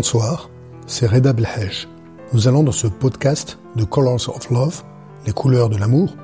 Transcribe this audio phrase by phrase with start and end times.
[0.00, 0.48] Bonsoir,
[0.86, 1.88] c'est Reda Belhej.
[2.32, 4.84] Nous allons dans ce podcast de Colors of Love,
[5.26, 6.14] les couleurs de l'amour,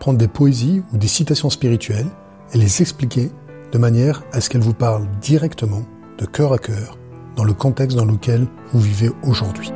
[0.00, 2.08] prendre des poésies ou des citations spirituelles
[2.54, 3.30] et les expliquer
[3.70, 5.82] de manière à ce qu'elles vous parlent directement,
[6.16, 6.96] de cœur à cœur,
[7.36, 9.72] dans le contexte dans lequel vous vivez aujourd'hui.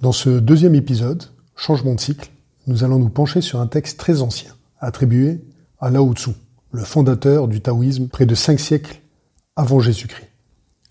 [0.00, 1.24] Dans ce deuxième épisode,
[1.56, 2.30] Changement de cycle,
[2.68, 5.40] nous allons nous pencher sur un texte très ancien, attribué
[5.80, 6.30] à Lao Tzu,
[6.70, 9.00] le fondateur du taoïsme près de cinq siècles
[9.56, 10.28] avant Jésus-Christ.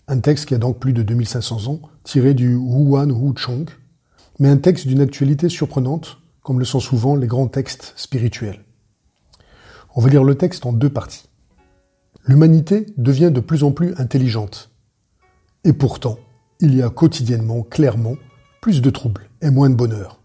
[0.08, 3.68] Un texte qui a donc plus de 2500 ans, tiré du Huan Hu Chong,
[4.38, 8.64] mais un texte d'une actualité surprenante, comme le sont souvent les grands textes spirituels.
[9.94, 11.28] On va lire le texte en deux parties.
[12.24, 14.70] L'humanité devient de plus en plus intelligente.
[15.64, 16.18] Et pourtant,
[16.60, 18.16] il y a quotidiennement, clairement,
[18.60, 20.20] plus de troubles et moins de bonheur.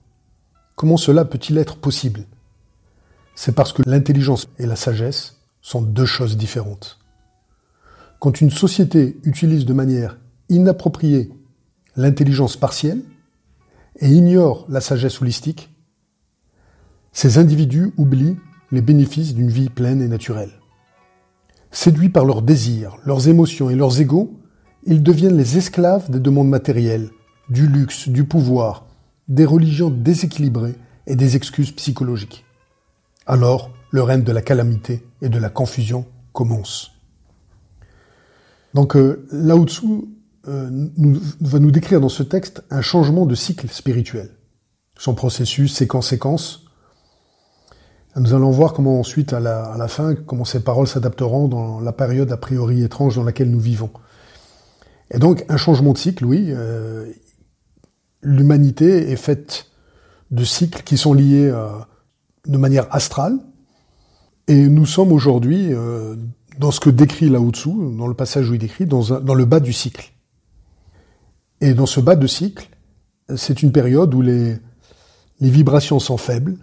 [0.75, 2.25] Comment cela peut-il être possible?
[3.33, 6.99] C'est parce que l'intelligence et la sagesse sont deux choses différentes.
[8.25, 10.17] Quand une société utilise de manière
[10.49, 11.29] inappropriée
[11.95, 13.03] l'intelligence partielle
[13.99, 15.69] et ignore la sagesse holistique,
[17.11, 18.37] ces individus oublient
[18.71, 20.53] les bénéfices d'une vie pleine et naturelle.
[21.69, 24.39] Séduits par leurs désirs, leurs émotions et leurs égaux,
[24.87, 27.11] ils deviennent les esclaves des demandes matérielles,
[27.49, 28.87] du luxe, du pouvoir,
[29.27, 30.73] des religions déséquilibrées
[31.05, 32.43] et des excuses psychologiques.
[33.27, 36.94] Alors, le règne de la calamité et de la confusion commence.
[38.75, 39.87] Donc euh, Lao Tzu
[40.49, 40.87] euh,
[41.39, 44.29] va nous décrire dans ce texte un changement de cycle spirituel.
[44.99, 46.65] Son processus, ses conséquences.
[48.17, 52.31] Nous allons voir comment ensuite, à la, fin, comment ces paroles s'adapteront dans la période
[52.33, 53.91] a priori étrange dans laquelle nous vivons.
[55.11, 56.47] Et donc, un changement de cycle, oui.
[56.49, 57.09] Euh,
[58.21, 59.67] l'humanité est faite
[60.31, 61.53] de cycles qui sont liés
[62.45, 63.37] de manière astrale.
[64.47, 65.71] Et nous sommes aujourd'hui
[66.57, 69.59] dans ce que décrit Lao Tzu, dans le passage où il décrit, dans, le bas
[69.59, 70.11] du cycle.
[71.61, 72.69] Et dans ce bas de cycle,
[73.35, 74.57] c'est une période où les,
[75.39, 76.57] les vibrations sont faibles.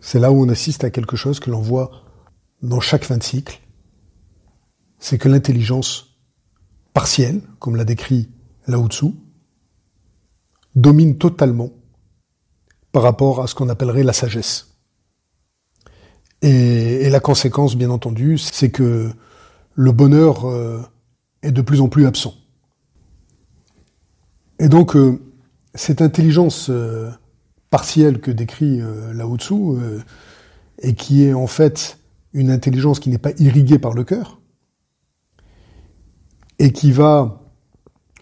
[0.00, 1.90] C'est là où on assiste à quelque chose que l'on voit
[2.62, 3.60] dans chaque fin de cycle.
[4.98, 6.18] C'est que l'intelligence
[6.94, 8.30] partielle, comme l'a décrit
[8.66, 9.14] Lao Tzu,
[10.74, 11.70] domine totalement
[12.92, 14.71] par rapport à ce qu'on appellerait la sagesse.
[16.42, 19.10] Et, la conséquence, bien entendu, c'est que
[19.74, 20.80] le bonheur euh,
[21.42, 22.34] est de plus en plus absent.
[24.58, 25.20] Et donc, euh,
[25.74, 27.10] cette intelligence euh,
[27.70, 28.80] partielle que décrit
[29.14, 29.54] Lao Tzu,
[30.80, 31.98] et qui est en fait
[32.34, 34.40] une intelligence qui n'est pas irriguée par le cœur,
[36.58, 37.40] et qui va,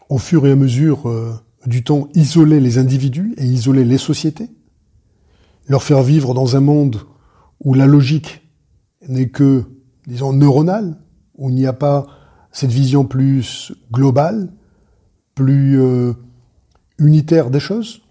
[0.08, 4.50] au fur et à mesure du temps, isoler les individus et isoler les sociétés,
[5.66, 7.00] leur faire vivre dans un monde
[7.60, 8.42] où la logique
[9.08, 9.64] n'est que,
[10.06, 10.96] disons, neuronale,
[11.36, 12.06] où il n'y a pas
[12.52, 14.52] cette vision plus globale,
[15.34, 16.12] plus euh,
[16.98, 18.02] unitaire des choses.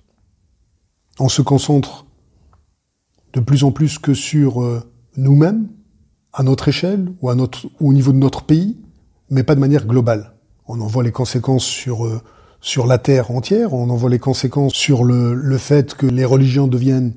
[1.19, 2.05] On se concentre
[3.33, 4.81] de plus en plus que sur euh,
[5.17, 5.67] nous-mêmes,
[6.33, 8.77] à notre échelle ou, à notre, ou au niveau de notre pays,
[9.29, 10.33] mais pas de manière globale.
[10.67, 12.21] On en voit les conséquences sur, euh,
[12.61, 16.25] sur la Terre entière, on en voit les conséquences sur le, le fait que les
[16.25, 17.13] religions deviennent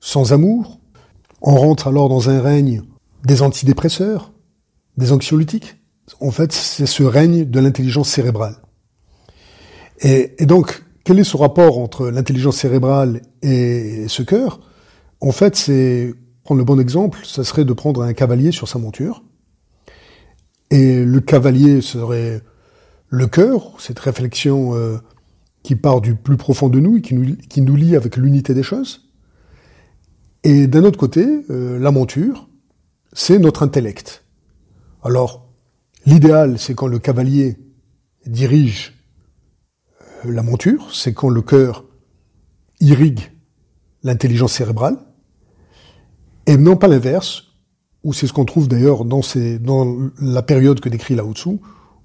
[0.00, 0.80] sans amour,
[1.46, 2.82] on rentre alors dans un règne
[3.24, 4.32] des antidépresseurs,
[4.96, 5.76] des anxiolytiques.
[6.20, 8.56] En fait, c'est ce règne de l'intelligence cérébrale.
[10.00, 14.60] Et, donc, quel est ce rapport entre l'intelligence cérébrale et ce cœur?
[15.20, 18.78] En fait, c'est prendre le bon exemple, ça serait de prendre un cavalier sur sa
[18.78, 19.22] monture.
[20.70, 22.40] Et le cavalier serait
[23.08, 24.96] le cœur, cette réflexion euh,
[25.62, 28.62] qui part du plus profond de nous et nous, qui nous lie avec l'unité des
[28.62, 29.03] choses.
[30.44, 32.48] Et d'un autre côté, euh, la monture,
[33.14, 34.24] c'est notre intellect.
[35.02, 35.48] Alors,
[36.04, 37.56] l'idéal, c'est quand le cavalier
[38.26, 38.94] dirige
[40.26, 41.86] euh, la monture, c'est quand le cœur
[42.80, 43.20] irrigue
[44.02, 44.98] l'intelligence cérébrale,
[46.46, 47.44] et non pas l'inverse,
[48.02, 49.22] où c'est ce qu'on trouve d'ailleurs dans,
[50.20, 51.58] la période que décrit Lao Tzu,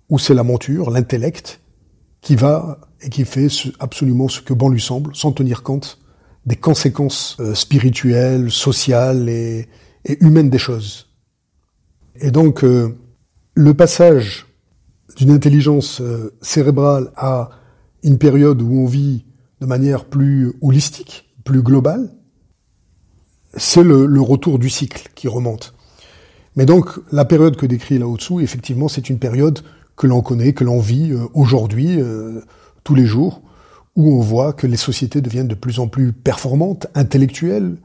[0.08, 1.60] où c'est la monture, l'intellect,
[2.22, 3.48] qui va et qui fait
[3.80, 6.00] absolument ce que bon lui semble, sans tenir compte
[6.46, 9.68] des conséquences euh, spirituelles, sociales et,
[10.22, 11.08] humaines des choses.
[12.20, 12.98] Et donc, euh,
[13.54, 14.48] le passage
[15.18, 17.50] d'une intelligence euh, cérébrale à
[18.04, 19.26] une période où on vit
[19.60, 22.10] de manière plus holistique, plus globale,
[23.58, 25.74] c'est le, retour du cycle qui remonte.
[26.56, 29.60] Mais donc, la période que décrit Lao Tzu, effectivement, c'est une période
[29.98, 32.00] que l'on connaît, que l'on vit aujourd'hui,
[32.84, 33.42] tous les jours,
[34.00, 37.76] où on voit que les sociétés deviennent de plus en plus performantes, intellectuelles.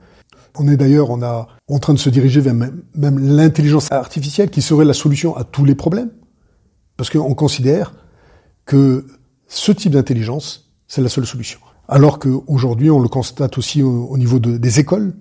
[0.55, 4.94] On est d'ailleurs en train de se diriger vers même, l'intelligence artificielle qui serait la
[4.94, 6.12] solution à tous les problèmes.
[6.96, 7.94] Parce qu'on considère
[8.64, 9.05] que
[9.49, 11.58] ce type d'intelligence, c'est la seule solution.
[11.88, 15.14] Alors qu'aujourd'hui, on le constate aussi au, niveau des écoles,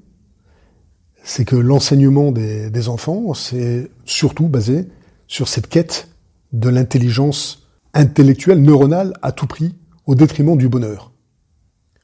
[1.23, 4.89] c'est que l'enseignement des, des enfants, c'est surtout basé
[5.25, 6.09] sur cette quête
[6.51, 9.73] de l'intelligence intellectuelle, neuronale, à tout prix,
[10.05, 11.11] au détriment du bonheur.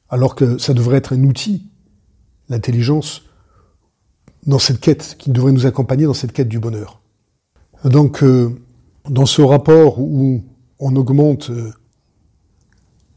[0.09, 1.69] Alors que ça devrait être un outil,
[2.49, 3.23] l'intelligence,
[4.45, 7.01] dans cette quête, qui devrait nous accompagner dans cette quête du bonheur.
[7.83, 8.55] Donc, euh,
[9.07, 10.43] dans ce rapport où
[10.79, 11.71] on augmente euh,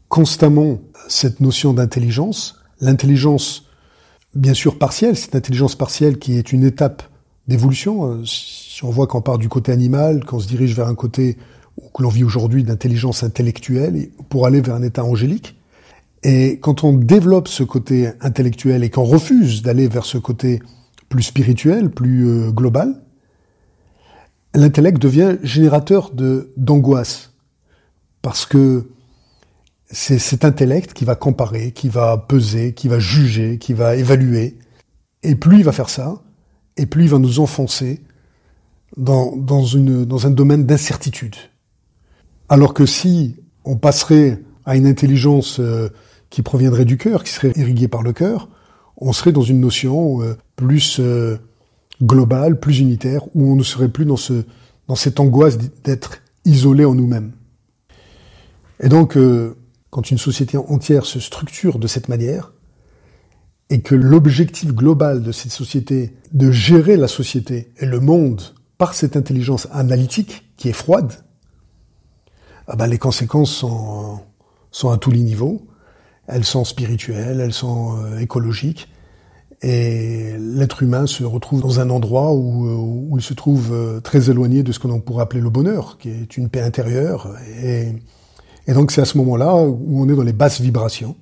[0.09, 3.65] constamment cette notion d'intelligence, l'intelligence,
[4.35, 7.03] bien sûr partielle, cette intelligence partielle qui est une étape
[7.47, 8.05] d'évolution.
[8.05, 11.37] Euh, si on voit qu'on part du côté animal, qu'on se dirige vers un côté
[11.93, 15.55] que l'on vit aujourd'hui d'intelligence intellectuelle pour aller vers un état angélique.
[16.23, 20.61] Et quand on développe ce côté intellectuel et qu'on refuse d'aller vers ce côté
[21.09, 23.01] plus spirituel, plus euh, global,
[24.55, 27.31] l'intellect devient générateur de d'angoisse
[28.21, 28.89] parce que
[29.89, 34.57] c'est cet intellect qui va comparer, qui va peser, qui va juger, qui va évaluer.
[35.23, 36.21] Et plus il va faire ça,
[36.77, 38.01] et plus il va nous enfoncer
[38.95, 41.35] dans un domaine d'incertitude.
[42.53, 45.89] Alors que si on passerait à une intelligence euh,
[46.29, 48.47] qui proviendrait du cœur, qui serait irriguée par le cœur,
[48.95, 51.39] on serait dans une notion euh, plus euh,
[52.03, 54.45] globale, plus unitaire, où on ne serait plus dans, ce,
[54.87, 57.31] dans cette angoisse d'être isolé en nous-mêmes.
[58.79, 59.17] Et donc,
[59.89, 62.53] quand une société entière se structure de cette manière,
[63.71, 68.43] et que l'objectif global de cette société, de gérer la société et le monde
[68.77, 71.13] par cette intelligence analytique qui est froide,
[72.67, 74.19] ah ben les conséquences sont,
[74.71, 75.61] sont à tous les niveaux.
[76.27, 78.89] Elles sont spirituelles, elles sont euh, écologiques.
[79.61, 83.99] Et l'être humain se retrouve dans un endroit où, euh, où, il se trouve euh,
[83.99, 87.33] très éloigné de ce que l'on pourrait appeler le bonheur, qui est une paix intérieure.
[87.61, 87.93] Et,
[88.67, 91.15] et donc c'est à ce moment-là où on est dans les basses vibrations.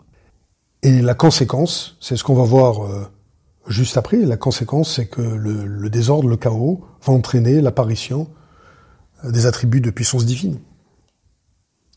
[0.83, 2.89] Et la conséquence, c'est ce qu'on va voir
[3.67, 8.27] juste après, la conséquence, c'est que le, le, désordre, le chaos, va entraîner l'apparition
[9.23, 10.57] des attributs de puissance divine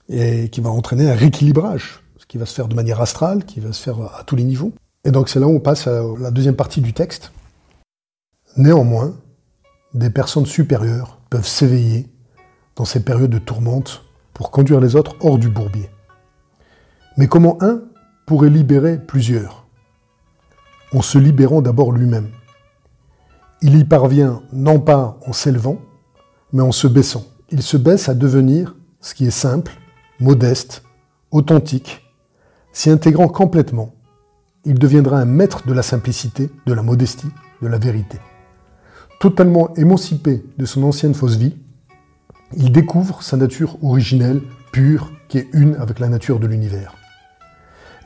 [0.08, 3.60] et qui va entraîner un rééquilibrage, ce qui va se faire de manière astrale, qui
[3.60, 4.72] va se faire à tous les niveaux.
[5.04, 7.32] Et donc c'est là où on passe à la deuxième partie du texte.
[8.56, 9.14] Néanmoins,
[9.94, 12.08] des personnes supérieures peuvent s'éveiller
[12.76, 15.88] dans ces périodes de tourmente pour conduire les autres hors du bourbier.
[17.16, 17.82] Mais comment un
[18.26, 19.66] pourrait libérer plusieurs?
[20.92, 22.30] En se libérant d'abord lui-même.
[23.62, 25.78] Il y parvient non pas en s'élevant,
[26.52, 27.24] mais en se baissant.
[27.50, 29.72] Il se baisse à devenir ce qui est simple,
[30.20, 30.82] modeste,
[31.30, 32.02] authentique,
[32.72, 33.94] s'y intégrant complètement,
[34.64, 37.30] il deviendra un maître de la simplicité, de la modestie,
[37.62, 38.18] de la vérité.
[39.20, 41.56] Totalement émancipé de son ancienne fausse vie,
[42.56, 46.94] il découvre sa nature originelle, pure, qui est une avec la nature de l'univers.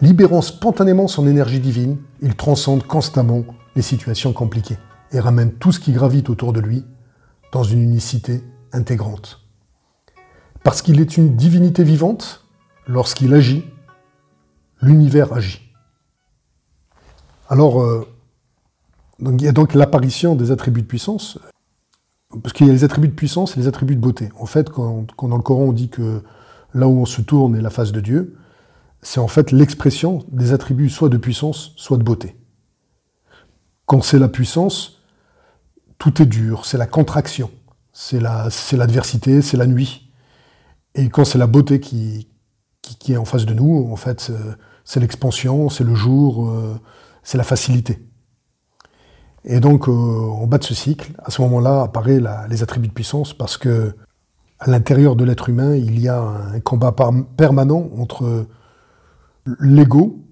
[0.00, 3.44] Libérant spontanément son énergie divine, il transcende constamment
[3.74, 4.78] les situations compliquées
[5.12, 6.84] et ramène tout ce qui gravite autour de lui
[7.52, 9.47] dans une unicité intégrante.
[10.62, 12.44] Parce qu'il est une divinité vivante,
[12.86, 13.64] lorsqu'il agit,
[14.80, 15.60] l'univers agit.
[17.48, 18.06] Alors, euh,
[19.20, 21.38] il y a donc l'apparition des attributs de puissance,
[22.42, 24.30] parce qu'il y a les attributs de puissance et les attributs de beauté.
[24.38, 26.22] En fait, quand, dans le Coran on dit que
[26.74, 28.36] là où on se tourne est la face de Dieu,
[29.00, 32.36] c'est en fait l'expression des attributs soit de puissance, soit de beauté.
[33.86, 35.00] Quand c'est la puissance,
[35.98, 37.50] tout est dur, c'est la contraction,
[37.92, 40.07] c'est l'adversité, c'est la nuit.
[40.94, 42.28] Et quand c'est la beauté qui,
[42.82, 44.32] qui, est en face de nous, en fait,
[44.84, 46.80] c'est l'expansion, c'est le jour, euh,
[47.22, 47.98] c'est la facilité.
[49.44, 52.92] Et donc, euh, en bas de ce cycle, à ce moment-là, apparaissent les attributs de
[52.92, 53.94] puissance parce que
[54.58, 56.94] à l'intérieur de l'être humain, il y a un combat
[57.36, 58.46] permanent entre
[59.60, 60.24] l'ego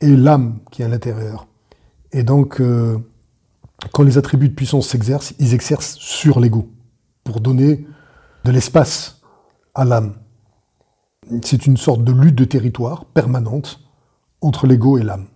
[0.00, 1.46] et l'âme qui est à l'intérieur.
[2.12, 2.98] Et donc, euh,
[3.92, 6.68] quand les attributs de puissance s'exercent, ils exercent sur l'ego
[7.24, 7.86] pour donner
[8.44, 9.19] de l'espace
[9.74, 10.14] à l'âme.
[11.42, 13.80] C'est une sorte de lutte de territoire permanente
[14.40, 15.26] entre l'ego et l'âme.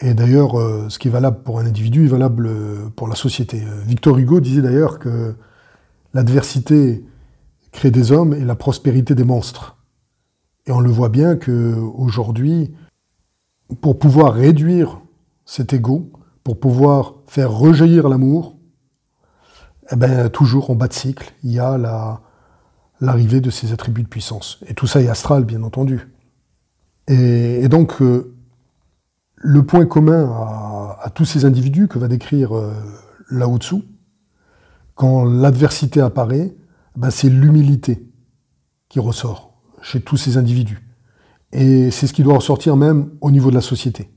[0.00, 3.16] Et d'ailleurs, euh, ce qui est valable pour un individu est valable euh, pour la
[3.16, 3.62] société.
[3.62, 5.34] Euh, Victor Hugo disait d'ailleurs que
[6.14, 7.04] l'adversité
[7.72, 9.76] crée des hommes et la prospérité des monstres.
[10.66, 12.72] Et on le voit bien que aujourd'hui,
[13.80, 15.00] pour pouvoir réduire
[15.44, 16.12] cet ego,
[16.44, 18.57] pour pouvoir faire rejaillir l'amour,
[19.90, 22.20] eh ben, toujours en bas de cycle, il y a la,
[23.00, 24.58] l'arrivée de ces attributs de puissance.
[24.66, 26.08] Et tout ça est astral, bien entendu.
[27.06, 28.34] Et, donc, euh,
[29.36, 30.30] le point commun
[31.00, 32.74] à, tous ces individus que va décrire euh,
[33.58, 33.76] Tzu,
[34.94, 36.54] quand l'adversité apparaît,
[36.96, 38.06] ben, c'est l'humilité
[38.88, 40.84] qui ressort chez tous ces individus.
[41.52, 44.10] Et c'est ce qui doit ressortir même au niveau de la société.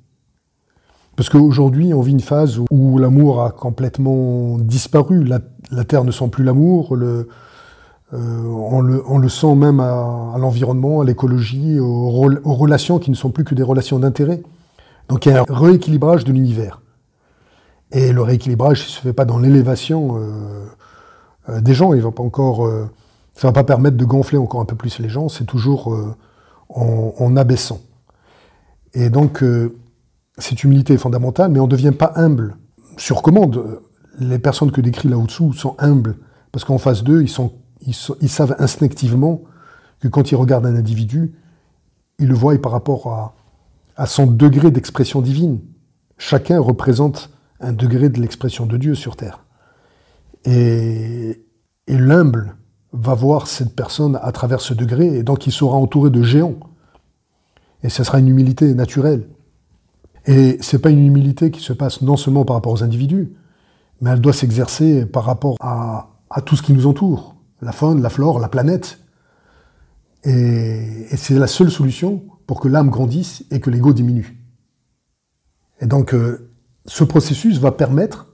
[1.22, 5.24] Parce qu'aujourd'hui, on vit une phase où l'amour a complètement disparu.
[5.24, 6.96] La, Terre ne sent plus l'amour.
[6.96, 7.28] Euh,
[8.12, 13.54] on, le, sent même à, l'environnement, à l'écologie, aux, relations qui ne sont plus que
[13.54, 14.42] des relations d'intérêt.
[15.10, 16.82] Donc il y a un rééquilibrage de l'univers.
[17.92, 20.66] Et le rééquilibrage ne se fait pas dans l'élévation euh,
[21.50, 21.94] euh, des gens.
[21.94, 22.68] Il va pas encore,
[23.36, 25.30] ça va pas permettre de gonfler encore un peu plus les gens.
[25.30, 25.96] C'est toujours
[26.70, 27.80] en, en, abaissant.
[28.96, 29.44] Et donc
[30.38, 32.58] cette humilité est fondamentale, mais on ne devient pas humble
[32.98, 33.82] sur commande.
[34.20, 36.18] Les personnes que décrit Tzu sont humbles,
[36.52, 39.42] parce qu'en face d'eux, ils, ils, savent instinctivement
[40.00, 41.34] que quand ils regardent un individu,
[42.20, 43.34] ils le voient par rapport
[43.98, 45.60] à, son degré d'expression divine.
[46.18, 49.46] Chacun représente un degré de l'expression de Dieu sur Terre.
[50.46, 51.46] Et,
[51.88, 52.56] et l'humble
[52.94, 56.60] va voir cette personne à travers ce degré, et donc il sera entouré de géants.
[57.84, 59.28] Et ce sera une humilité naturelle.
[60.26, 63.34] Et c'est pas une humilité qui se passe non seulement par rapport aux individus,
[64.02, 66.08] mais elle doit s'exercer par rapport à,
[66.46, 69.00] tout ce qui nous entoure, la faune, la flore, la planète.
[70.24, 74.38] Et, c'est la seule solution pour que l'âme grandisse et que l'ego diminue.
[75.80, 76.52] Et donc, euh,
[76.86, 78.28] ce processus va permettre,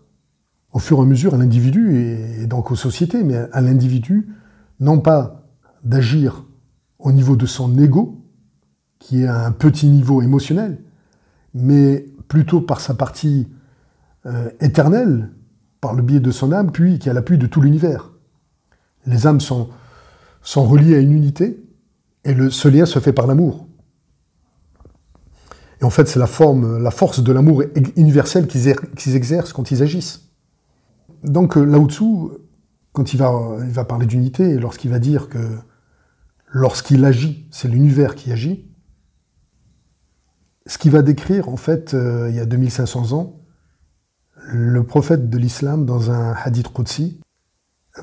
[0.73, 1.97] au fur et à mesure, à l'individu
[2.41, 4.33] et, donc aux sociétés, mais à l'individu,
[4.79, 5.47] non pas
[5.83, 6.45] d'agir
[6.99, 8.25] au niveau de son ego,
[8.99, 10.83] qui est un petit niveau émotionnel,
[11.57, 13.47] mais plutôt par sa partie
[14.25, 15.31] euh, éternelle,
[15.81, 18.11] par le biais de son âme, puis qui a l'appui de tout l'univers.
[19.05, 19.69] Les âmes sont,
[20.55, 21.63] reliées à une unité,
[22.23, 23.67] et ce lien se fait par l'amour.
[25.81, 27.63] Et en fait, c'est la force de l'amour
[27.95, 30.29] universel qu'ils exercent quand ils agissent.
[31.23, 32.03] Donc euh, Lao Tzu,
[32.93, 35.39] quand il va parler d'unité, lorsqu'il va dire que
[36.47, 38.67] lorsqu'il agit, c'est l'univers qui agit,
[40.67, 43.39] ce qui va décrire, en fait, euh, il y a 2500 ans,
[44.49, 47.19] le prophète de l'islam, dans un hadith Qudsi,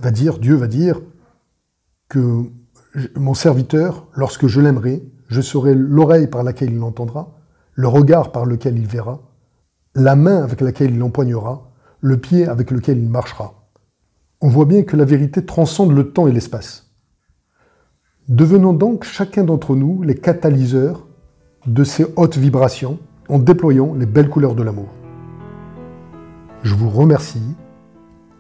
[0.01, 1.01] va dire, Dieu va dire
[2.09, 2.43] que
[3.17, 7.39] mon serviteur, lorsque je l'aimerai, je serai l'oreille par laquelle il l'entendra,
[7.75, 9.21] le regard par lequel il verra,
[9.95, 13.69] la main avec laquelle il l'empoignera, le pied avec lequel il marchera.
[14.41, 16.91] On voit bien que la vérité transcende le temps et l'espace.
[18.29, 21.07] Devenons donc chacun d'entre nous les catalyseurs
[21.67, 24.89] de ces hautes vibrations en déployant les belles couleurs de l'amour.
[26.63, 27.55] Je vous remercie.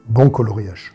[0.08, 0.93] Bon coloriage.